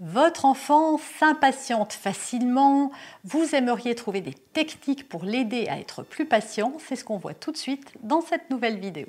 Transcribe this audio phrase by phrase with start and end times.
[0.00, 2.92] Votre enfant s'impatiente facilement,
[3.24, 7.34] vous aimeriez trouver des techniques pour l'aider à être plus patient, c'est ce qu'on voit
[7.34, 9.08] tout de suite dans cette nouvelle vidéo.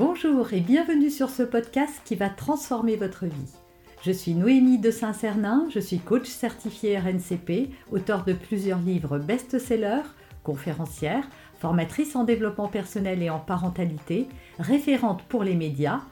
[0.00, 3.52] Bonjour et bienvenue sur ce podcast qui va transformer votre vie.
[4.04, 10.10] Je suis Noémie de Saint-Cernin, je suis coach certifié RNCP, auteur de plusieurs livres best-sellers,
[10.42, 11.28] conférencière,
[11.60, 14.26] formatrice en développement personnel et en parentalité,
[14.58, 16.00] référente pour les médias,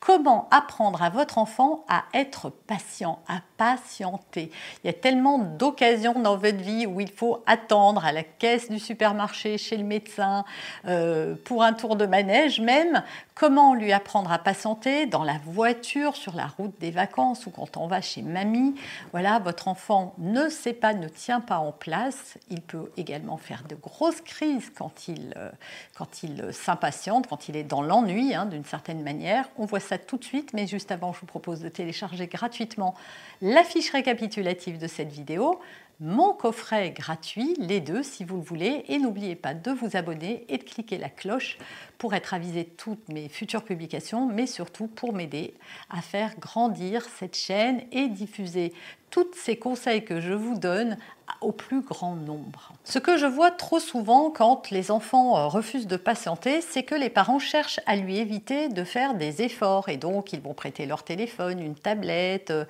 [0.00, 4.50] Comment apprendre à votre enfant à être patient, à patienter?
[4.82, 8.70] Il y a tellement d'occasions dans votre vie où il faut attendre à la caisse
[8.70, 10.44] du supermarché, chez le médecin,
[10.86, 13.02] euh, pour un tour de manège même.
[13.34, 17.76] Comment lui apprendre à patienter dans la voiture, sur la route des vacances ou quand
[17.76, 18.74] on va chez mamie?
[19.12, 22.38] Voilà, votre enfant ne sait pas, ne tient pas en place.
[22.50, 25.50] Il peut également faire de grosses crises quand il, euh,
[25.96, 29.48] quand il s'impatiente, quand il est dans l'ennui, hein, d'une certaine manière.
[29.58, 32.94] On voit tout de suite, mais juste avant, je vous propose de télécharger gratuitement
[33.40, 35.58] la fiche récapitulative de cette vidéo
[36.00, 38.84] mon coffret gratuit, les deux si vous le voulez.
[38.88, 41.58] Et n'oubliez pas de vous abonner et de cliquer la cloche
[41.98, 45.54] pour être avisé de toutes mes futures publications, mais surtout pour m'aider
[45.90, 48.72] à faire grandir cette chaîne et diffuser
[49.10, 50.96] tous ces conseils que je vous donne
[51.40, 52.72] au plus grand nombre.
[52.84, 56.94] Ce que je vois trop souvent quand les enfants euh, refusent de patienter, c'est que
[56.94, 60.86] les parents cherchent à lui éviter de faire des efforts et donc ils vont prêter
[60.86, 62.64] leur téléphone, une tablette, euh,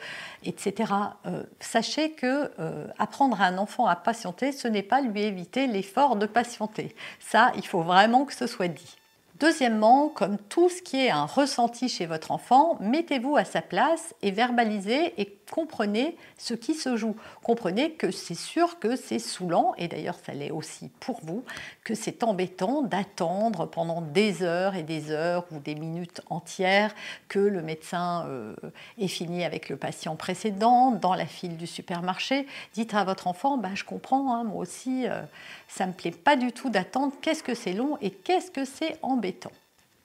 [0.44, 0.92] etc.
[1.26, 2.50] Euh, sachez que
[2.98, 6.94] apprendre à un enfant à patienter, ce n'est pas lui éviter l'effort de patienter.
[7.20, 8.96] Ça, il faut vraiment que ce soit dit.
[9.40, 14.14] Deuxièmement, comme tout ce qui est un ressenti chez votre enfant, mettez-vous à sa place
[14.20, 17.16] et verbalisez et comprenez ce qui se joue.
[17.42, 21.44] Comprenez que c'est sûr que c'est saoulant, et d'ailleurs ça l'est aussi pour vous,
[21.84, 26.94] que c'est embêtant d'attendre pendant des heures et des heures ou des minutes entières
[27.28, 28.54] que le médecin euh,
[28.98, 32.46] ait fini avec le patient précédent dans la file du supermarché.
[32.74, 35.22] Dites à votre enfant, bah, je comprends, hein, moi aussi, euh,
[35.68, 38.64] ça ne me plaît pas du tout d'attendre, qu'est-ce que c'est long et qu'est-ce que
[38.64, 39.52] c'est embêtant?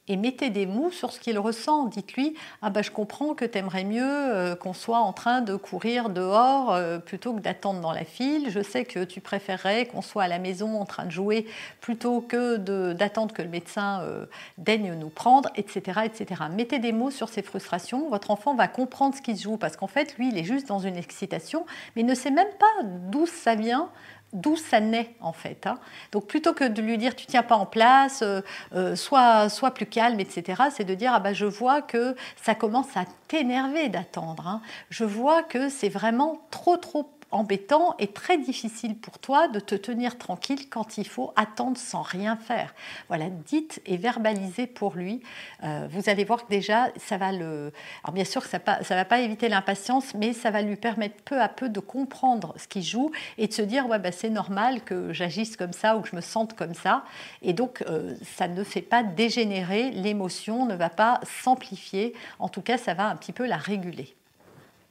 [0.08, 1.86] Et mettez des mots sur ce qu'il ressent.
[1.86, 5.56] Dites-lui Ah ben je comprends que tu aimerais mieux euh, qu'on soit en train de
[5.56, 8.50] courir dehors euh, plutôt que d'attendre dans la file.
[8.50, 11.46] Je sais que tu préférerais qu'on soit à la maison en train de jouer
[11.80, 12.58] plutôt que
[12.94, 14.26] d'attendre que le médecin euh,
[14.58, 16.44] daigne nous prendre, etc., etc.
[16.52, 18.10] Mettez des mots sur ces frustrations.
[18.10, 20.80] Votre enfant va comprendre ce qui joue parce qu'en fait, lui, il est juste dans
[20.80, 21.66] une excitation,
[21.96, 23.90] mais il ne sait même pas d'où ça vient
[24.34, 25.66] d'où ça naît en fait.
[25.68, 25.78] Hein.
[26.12, 28.42] Donc plutôt que de lui dire tu tiens pas en place, euh,
[28.76, 32.98] euh, sois, plus calme, etc., c'est de dire ah bah, je vois que ça commence
[32.98, 34.48] à t'énerver d'attendre.
[34.48, 34.62] Hein.
[34.90, 39.76] Je vois que c'est vraiment trop trop embêtant et très difficile pour toi de te
[39.76, 42.74] tenir tranquille quand il faut attendre sans rien faire.
[43.08, 45.22] Voilà, dites et verbalisez pour lui.
[45.64, 47.72] Euh, vous allez voir que déjà, ça va le...
[48.04, 51.42] Alors bien sûr ça ne va pas éviter l'impatience, mais ça va lui permettre peu
[51.42, 54.82] à peu de comprendre ce qu'il joue et de se dire, ouais, bah, c'est normal
[54.82, 57.04] que j'agisse comme ça ou que je me sente comme ça.
[57.42, 62.14] Et donc, euh, ça ne fait pas dégénérer l'émotion, ne va pas s'amplifier.
[62.40, 64.16] En tout cas, ça va un petit peu la réguler.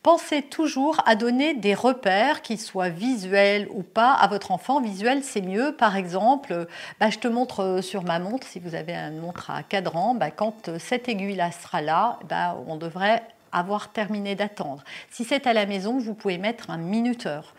[0.03, 4.81] Pensez toujours à donner des repères, qu'ils soient visuels ou pas, à votre enfant.
[4.81, 5.77] Visuel, c'est mieux.
[5.77, 6.67] Par exemple,
[6.99, 10.17] bah, je te montre euh, sur ma montre, si vous avez une montre à cadran,
[10.17, 14.83] bah, quand euh, cette aiguille-là sera là, bah, on devrait avoir terminé d'attendre.
[15.09, 17.55] Si c'est à la maison, vous pouvez mettre un minuteur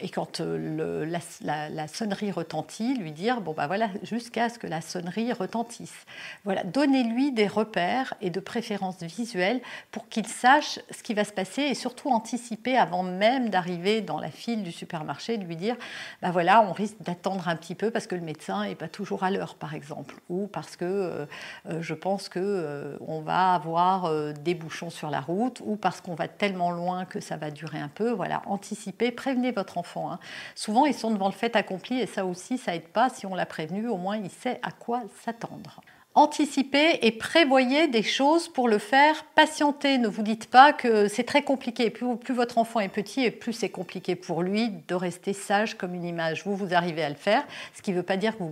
[0.00, 4.80] et quand euh, la, sonnerie retentit, lui dire bon ben voilà jusqu'à ce que la
[4.80, 6.06] sonnerie retentisse.
[6.44, 9.60] Voilà, donnez-lui des repères et de préférences visuelles
[9.90, 14.20] pour qu'il sache ce qui va se passer et surtout anticiper avant même d'arriver dans
[14.20, 15.76] la file du supermarché, de lui dire
[16.22, 19.24] ben voilà on risque d'attendre un petit peu parce que le médecin n'est pas toujours
[19.24, 21.26] à l'heure par exemple ou parce que euh,
[21.68, 26.14] euh, je pense que on va avoir des bouchons sur la route ou parce qu'on
[26.14, 28.10] va tellement loin que ça va durer un peu.
[28.10, 30.18] Voilà, anticipez, prévenez votre enfant Hein.
[30.54, 33.08] Souvent, ils sont devant le fait accompli et ça aussi, ça aide pas.
[33.08, 35.80] Si on l'a prévenu, au moins, il sait à quoi s'attendre.
[36.18, 39.98] Anticipez et prévoyez des choses pour le faire patienter.
[39.98, 41.90] Ne vous dites pas que c'est très compliqué.
[41.90, 45.94] Plus, votre enfant est petit et plus c'est compliqué pour lui de rester sage comme
[45.94, 46.42] une image.
[46.44, 48.42] Vous, vous arrivez à le faire, ce qui ne veut pas dire que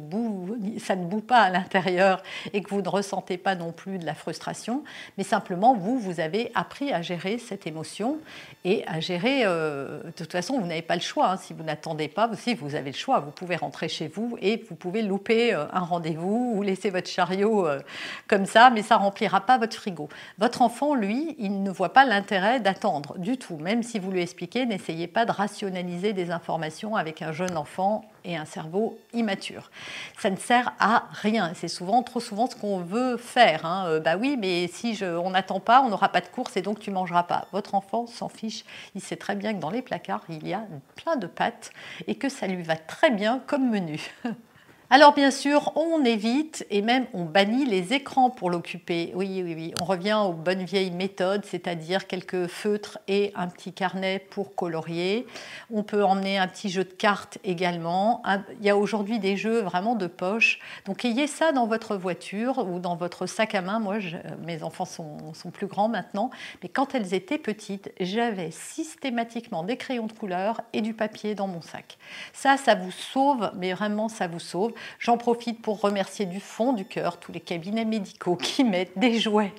[0.79, 2.23] ça ne boue pas à l'intérieur
[2.53, 4.85] et que vous ne ressentez pas non plus de la frustration,
[5.19, 8.19] mais simplement vous, vous avez appris à gérer cette émotion
[8.65, 9.43] et à gérer.
[9.45, 11.33] Euh, de toute façon, vous n'avez pas le choix.
[11.33, 11.37] Hein.
[11.37, 14.65] si vous n'attendez pas, si vous avez le choix, vous pouvez rentrer chez vous et
[14.69, 17.81] vous pouvez louper euh, un rendez-vous ou laisser votre chariot euh,
[18.29, 20.09] comme ça, mais ça remplira pas votre frigo.
[20.39, 23.57] Votre enfant, lui, il ne voit pas l'intérêt d'attendre du tout.
[23.57, 28.05] Même si vous lui expliquez, n'essayez pas de rationaliser des informations avec un jeune enfant
[28.25, 29.71] et un cerveau immature.
[30.19, 31.53] Ça ne sert à rien.
[31.55, 33.65] C'est souvent, trop souvent, ce qu'on veut faire.
[33.65, 33.87] Hein.
[33.87, 36.81] Euh, bah oui, mais si on n'attend pas, on n'aura pas de course et donc
[36.81, 37.47] tu mangeras pas.
[37.53, 38.65] Votre enfant s'en fiche.
[38.95, 40.65] Il sait très bien que dans les placards, il y a
[40.97, 41.71] plein de pâtes
[42.07, 44.01] et que ça lui va très bien comme menu.
[44.89, 49.11] Alors bien sûr, on évite et même on bannit les écrans pour l'occuper.
[49.17, 49.75] Oui, oui, oui.
[49.81, 55.27] On revient aux bonnes vieilles méthodes, c'est-à-dire quelques feutres et un petit carnet pour colorier.
[55.73, 58.23] On peut emmener un petit jeu de cartes également.
[58.61, 60.61] Il y a aujourd'hui des jeux vraiment de poche.
[60.85, 63.81] Donc ayez ça dans votre voiture ou dans votre sac à main.
[63.81, 63.97] Moi,
[64.47, 66.31] mes enfants sont, sont, plus grands maintenant,
[66.63, 71.49] mais quand elles étaient petites, j'avais systématiquement des crayons de couleur et du papier dans
[71.49, 71.99] mon sac.
[72.33, 74.75] Ça, ça vous sauve, mais vraiment, ça vous sauve.
[74.99, 79.19] J'en profite pour remercier du fond du cœur tous les cabinets médicaux qui mettent des
[79.19, 79.53] jouets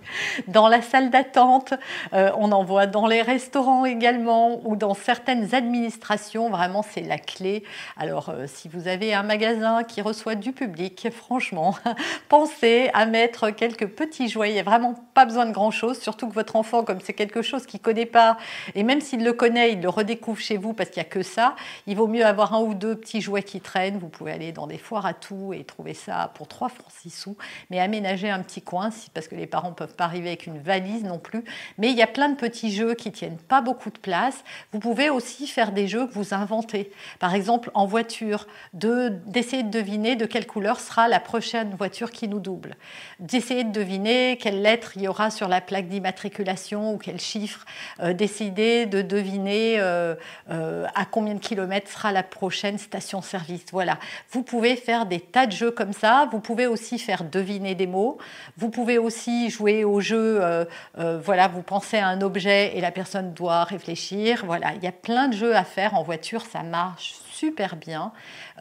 [0.47, 1.73] dans la salle d'attente.
[2.13, 6.49] Euh, on en voit dans les restaurants également ou dans certaines administrations.
[6.49, 7.63] Vraiment, c'est la clé.
[7.97, 11.75] Alors, euh, si vous avez un magasin qui reçoit du public, franchement,
[12.29, 14.51] pensez à mettre quelques petits jouets.
[14.51, 17.41] Il n'y a vraiment pas besoin de grand-chose, surtout que votre enfant, comme c'est quelque
[17.41, 18.37] chose qu'il ne connaît pas,
[18.75, 21.23] et même s'il le connaît, il le redécouvre chez vous parce qu'il n'y a que
[21.23, 21.55] ça,
[21.87, 23.97] il vaut mieux avoir un ou deux petits jouets qui traînent.
[23.97, 27.09] Vous pouvez aller dans des foires à tout et trouver ça pour 3 francs 6
[27.09, 27.37] sous,
[27.69, 30.59] mais aménager un petit coin, parce que les parents ne peuvent pas arriver avec une
[30.59, 31.43] valise non plus.
[31.77, 34.43] Mais il y a plein de petits jeux qui tiennent pas beaucoup de place.
[34.71, 36.91] Vous pouvez aussi faire des jeux que vous inventez.
[37.19, 42.27] Par exemple, en voiture, d'essayer de, deviner de quelle couleur sera la prochaine voiture qui
[42.27, 42.75] nous double.
[43.19, 47.65] D'essayer de deviner quelle lettre il y aura sur la plaque d'immatriculation ou quel chiffre.
[47.99, 50.15] Euh, décider de deviner euh,
[50.49, 53.65] euh, à combien de kilomètres sera la prochaine station-service.
[53.71, 53.97] Voilà.
[54.31, 56.27] Vous pouvez faire des tas de jeux comme ça.
[56.31, 58.17] Vous pouvez aussi faire deviner des mots.
[58.57, 60.39] Vous pouvez aussi jouer au jeu.
[60.41, 60.65] Euh,
[60.97, 64.43] euh, voilà, vous pensez à un objet et la personne doit réfléchir.
[64.45, 66.45] Voilà, il y a plein de jeux à faire en voiture.
[66.45, 68.11] Ça marche super bien.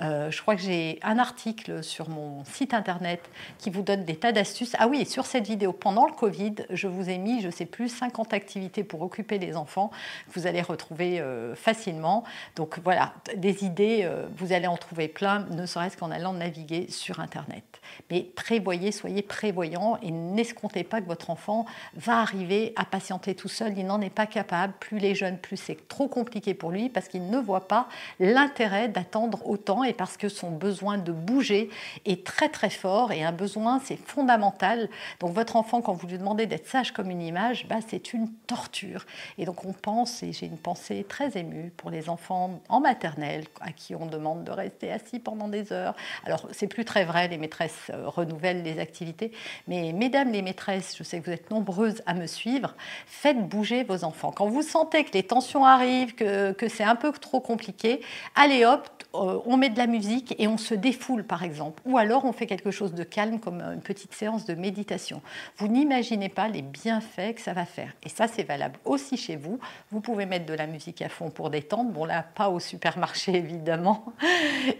[0.03, 3.23] Euh, je crois que j'ai un article sur mon site internet
[3.59, 4.77] qui vous donne des tas d'astuces.
[4.79, 7.89] Ah oui, sur cette vidéo, pendant le Covid, je vous ai mis, je sais plus,
[7.89, 9.91] 50 activités pour occuper les enfants
[10.27, 11.23] que vous allez retrouver
[11.55, 12.25] facilement.
[12.55, 17.21] Donc voilà, des idées, vous allez en trouver plein, ne serait-ce qu'en allant naviguer sur
[17.21, 17.65] Internet.
[18.11, 23.49] Mais prévoyez, soyez prévoyants et n'escomptez pas que votre enfant va arriver à patienter tout
[23.49, 23.77] seul.
[23.79, 24.75] Il n'en est pas capable.
[24.81, 27.89] Plus les jeunes, plus c'est trop compliqué pour lui parce qu'il ne voit pas
[28.21, 31.71] l'intérêt d'attendre autant et parce que son besoin de bouger
[32.05, 34.89] est très très fort et un besoin c'est fondamental.
[35.21, 38.31] Donc votre enfant, quand vous lui demandez d'être sage comme une image, bah, c'est une
[38.47, 39.07] torture.
[39.39, 43.45] Et donc on pense, et j'ai une pensée très émue pour les enfants en maternelle
[43.61, 47.29] à qui on demande de rester assis pendant des heures, alors, c'est plus très vrai,
[47.29, 49.33] les maîtresses euh, renouvellent les activités,
[49.69, 52.75] mais mesdames les maîtresses, je sais que vous êtes nombreuses à me suivre,
[53.07, 54.33] faites bouger vos enfants.
[54.33, 58.01] Quand vous sentez que les tensions arrivent, que, que c'est un peu trop compliqué,
[58.35, 61.83] allez hop, euh, on met de la musique et on se défoule par exemple.
[61.87, 65.23] Ou alors on fait quelque chose de calme comme une petite séance de méditation.
[65.59, 67.93] Vous n'imaginez pas les bienfaits que ça va faire.
[68.05, 69.59] Et ça c'est valable aussi chez vous.
[69.91, 71.91] Vous pouvez mettre de la musique à fond pour détendre.
[71.91, 74.05] Bon là, pas au supermarché évidemment.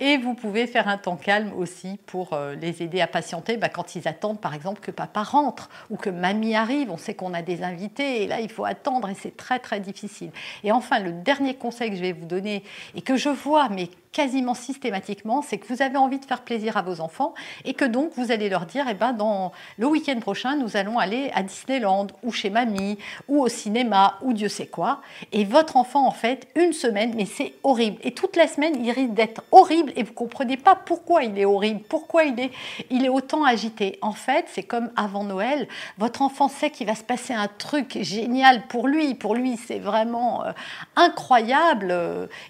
[0.01, 3.69] Et vous pouvez faire un temps calme aussi pour euh, les aider à patienter bah,
[3.69, 6.91] quand ils attendent par exemple que papa rentre ou que mamie arrive.
[6.91, 9.81] On sait qu'on a des invités et là il faut attendre et c'est très très
[9.81, 10.31] difficile.
[10.65, 12.63] Et enfin le dernier conseil que je vais vous donner
[12.95, 16.77] et que je vois mais quasiment systématiquement, c'est que vous avez envie de faire plaisir
[16.77, 20.19] à vos enfants et que donc vous allez leur dire, eh ben, dans le week-end
[20.21, 22.97] prochain, nous allons aller à Disneyland ou chez mamie
[23.29, 25.03] ou au cinéma ou Dieu sait quoi.
[25.33, 27.99] Et votre enfant, en fait, une semaine, mais c'est horrible.
[28.05, 31.45] Et toute la semaine, il risque d'être horrible et vous comprenez pas pourquoi il est
[31.45, 32.51] horrible, pourquoi il est,
[32.89, 33.99] il est autant agité.
[34.01, 35.69] En fait, c'est comme avant Noël,
[35.99, 39.15] votre enfant sait qu'il va se passer un truc génial pour lui.
[39.15, 40.53] Pour lui, c'est vraiment euh,
[40.97, 41.95] incroyable.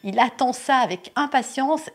[0.05, 1.13] Il attend ça avec avec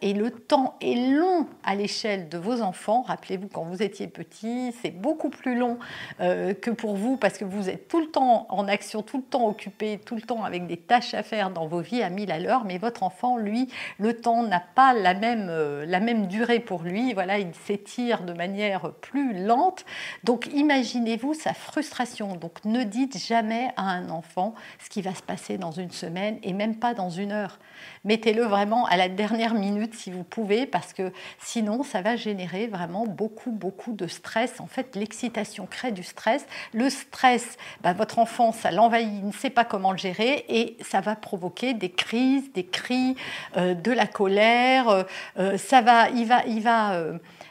[0.01, 3.03] et le temps est long à l'échelle de vos enfants.
[3.03, 5.77] Rappelez-vous, quand vous étiez petit, c'est beaucoup plus long
[6.19, 9.23] euh, que pour vous parce que vous êtes tout le temps en action, tout le
[9.23, 12.31] temps occupé, tout le temps avec des tâches à faire dans vos vies à mille
[12.31, 12.63] à l'heure.
[12.65, 13.67] Mais votre enfant, lui,
[13.99, 17.13] le temps n'a pas la même, euh, la même durée pour lui.
[17.13, 19.85] Voilà, il s'étire de manière plus lente.
[20.23, 22.35] Donc imaginez-vous sa frustration.
[22.35, 26.39] Donc ne dites jamais à un enfant ce qui va se passer dans une semaine
[26.41, 27.59] et même pas dans une heure.
[28.05, 32.67] Mettez-le vraiment à la dernière minute si vous pouvez, parce que sinon, ça va générer
[32.67, 34.59] vraiment beaucoup, beaucoup de stress.
[34.59, 36.45] En fait, l'excitation crée du stress.
[36.73, 40.77] Le stress, bah, votre enfant, ça l'envahit, il ne sait pas comment le gérer et
[40.81, 43.15] ça va provoquer des crises, des cris,
[43.57, 44.89] euh, de la colère.
[44.89, 45.03] Euh,
[45.37, 47.01] euh, ça va, il va, il va,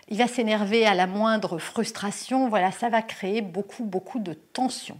[0.09, 2.49] il va s'énerver à la moindre frustration.
[2.49, 4.99] Voilà, ça va créer beaucoup, beaucoup de tension.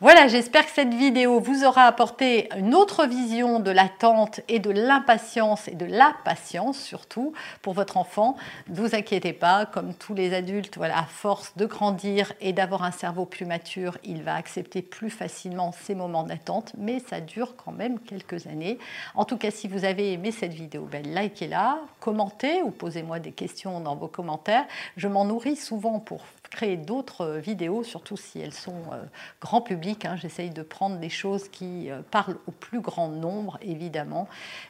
[0.00, 4.70] Voilà, j'espère que cette vidéo vous aura apporté une autre vision de l'attente et de
[4.70, 7.32] l'impatience et de la patience surtout
[7.62, 8.36] pour votre enfant.
[8.68, 12.90] Ne vous inquiétez pas, comme tous les adultes, à force de grandir et d'avoir un
[12.90, 17.72] cerveau plus mature, il va accepter plus facilement ces moments d'attente, mais ça dure quand
[17.72, 18.78] même quelques années.
[19.14, 23.32] En tout cas, si vous avez aimé cette vidéo, ben, likez-la, commentez ou posez-moi des
[23.32, 24.66] questions dans vos commentaires.
[24.96, 26.22] Je m'en nourris souvent pour
[26.54, 29.02] créer d'autres vidéos, surtout si elles sont euh,
[29.40, 30.04] grand public.
[30.04, 30.16] Hein.
[30.16, 34.28] J'essaye de prendre des choses qui euh, parlent au plus grand nombre, évidemment.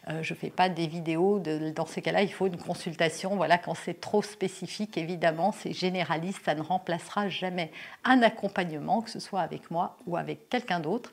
[0.09, 1.41] Euh, je ne fais pas des vidéos.
[1.41, 3.37] dans ces cas-là, il faut une consultation.
[3.37, 6.41] Voilà, quand c'est trop spécifique, évidemment, c'est généraliste.
[6.47, 7.71] Ça ne remplacera jamais
[8.03, 11.13] un accompagnement, que ce soit avec moi ou avec quelqu'un d'autre.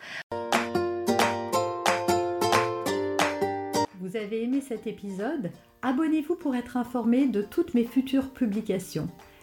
[3.99, 5.51] Vous avez aimé cet épisode?
[5.81, 9.09] Abonnez-vous pour être informé de toutes mes futures publications.